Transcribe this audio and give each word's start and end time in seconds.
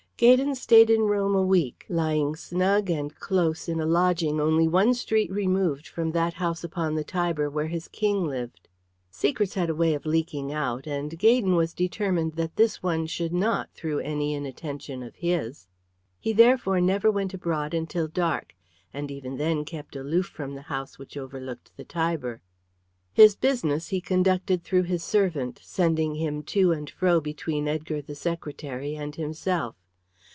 Gaydon 0.21 0.53
stayed 0.53 0.91
in 0.91 1.01
Rome 1.07 1.33
a 1.35 1.41
week, 1.41 1.83
lying 1.89 2.35
snug 2.35 2.91
and 2.91 3.15
close 3.15 3.67
in 3.67 3.79
a 3.79 3.87
lodging 3.87 4.39
only 4.39 4.67
one 4.67 4.93
street 4.93 5.31
removed 5.31 5.87
from 5.87 6.11
that 6.11 6.35
house 6.35 6.63
upon 6.63 6.93
the 6.93 7.03
Tiber 7.03 7.49
where 7.49 7.69
his 7.69 7.87
King 7.87 8.27
lived. 8.27 8.67
Secrets 9.09 9.55
had 9.55 9.67
a 9.67 9.73
way 9.73 9.95
of 9.95 10.05
leaking 10.05 10.53
out, 10.53 10.85
and 10.85 11.17
Gaydon 11.17 11.55
was 11.55 11.73
determined 11.73 12.33
that 12.33 12.55
this 12.55 12.83
one 12.83 13.07
should 13.07 13.33
not 13.33 13.71
through 13.73 13.97
any 13.97 14.35
inattention 14.35 15.01
of 15.01 15.15
his. 15.15 15.65
He 16.19 16.33
therefore 16.33 16.79
never 16.79 17.09
went 17.09 17.33
abroad 17.33 17.73
until 17.73 18.07
dark, 18.07 18.55
and 18.93 19.09
even 19.09 19.37
then 19.37 19.65
kept 19.65 19.95
aloof 19.95 20.27
from 20.27 20.53
the 20.53 20.61
house 20.69 20.99
which 20.99 21.17
overlooked 21.17 21.71
the 21.77 21.83
Tiber. 21.83 22.43
His 23.11 23.35
business 23.35 23.87
he 23.87 23.99
conducted 24.01 24.63
through 24.63 24.83
his 24.83 25.03
servant, 25.03 25.59
sending 25.63 26.13
him 26.13 26.43
to 26.43 26.71
and 26.71 26.87
fro 26.91 27.21
between 27.21 27.67
Edgar, 27.67 28.03
the 28.03 28.13
secretary, 28.13 28.93
and 28.95 29.15
himself. 29.15 29.77